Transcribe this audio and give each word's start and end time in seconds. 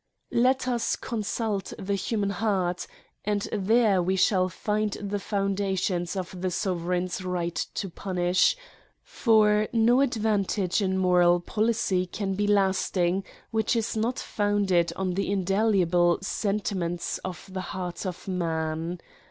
Let 0.33 0.67
us 0.67 0.95
consult 0.95 1.73
the 1.77 1.93
human 1.93 2.31
heart, 2.31 2.87
and 3.23 3.47
there 3.51 4.01
we 4.01 4.15
shall 4.15 4.49
find 4.49 4.93
the 4.93 5.19
foundation 5.19 6.07
of 6.15 6.41
the 6.41 6.49
sovereign's 6.49 7.23
right 7.23 7.53
to 7.75 7.87
punish, 7.87 8.57
for 9.03 9.67
no 9.71 10.01
advantage 10.01 10.81
in 10.81 10.97
moral 10.97 11.39
policy 11.39 12.07
can 12.07 12.33
be 12.33 12.47
lasting 12.47 13.23
which 13.51 13.75
is 13.75 13.95
not 13.95 14.17
founded 14.17 14.91
on 14.95 15.11
the 15.13 15.31
indelible 15.31 16.17
sentiments 16.23 17.19
of 17.19 17.47
the 17.53 17.61
heart 17.61 18.03
of 18.03 18.27
man. 18.27 18.99